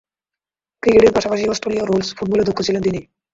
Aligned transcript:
ক্রিকেটের 0.83 1.15
পাশাপাশি 1.15 1.43
অস্ট্রেলীয় 1.47 1.85
রুলস 1.85 2.09
ফুটবলে 2.17 2.43
দক্ষ 2.43 2.59
ছিলেন 2.63 2.81
তিনি। 2.83 2.99